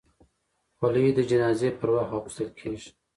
[0.77, 2.89] خولۍ د جنازې پر وخت اغوستل کېږي.